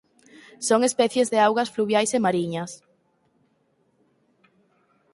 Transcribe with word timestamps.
Son 0.67 0.79
especies 0.89 1.27
de 1.31 1.39
augas 1.45 1.71
fluviais 1.73 2.11
e 2.17 2.19
mariñas. 2.25 2.71